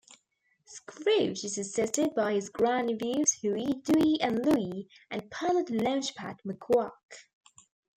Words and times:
Scrooge 0.65 1.43
is 1.43 1.59
assisted 1.59 2.15
by 2.15 2.33
his 2.33 2.49
grandnephews 2.49 3.33
Huey, 3.33 3.75
Dewey 3.83 4.17
and 4.19 4.43
Louie 4.43 4.89
and 5.11 5.29
pilot 5.29 5.67
Launchpad 5.67 6.39
McQuack. 6.43 6.89